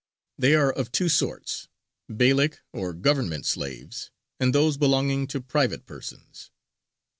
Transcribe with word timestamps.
They 0.35 0.55
are 0.55 0.73
of 0.73 0.91
two 0.91 1.09
sorts: 1.09 1.67
Beylik 2.11 2.57
or 2.73 2.93
Government 2.93 3.45
slaves, 3.45 4.09
and 4.39 4.49
those 4.51 4.75
belonging 4.75 5.27
to 5.27 5.39
private 5.41 5.85
persons. 5.85 6.49